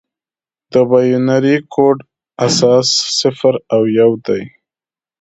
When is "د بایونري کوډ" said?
0.71-1.97